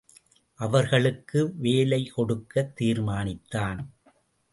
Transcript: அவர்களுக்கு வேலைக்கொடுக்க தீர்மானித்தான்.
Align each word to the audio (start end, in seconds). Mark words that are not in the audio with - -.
அவர்களுக்கு 0.59 1.53
வேலைக்கொடுக்க 1.61 2.73
தீர்மானித்தான். 2.81 3.81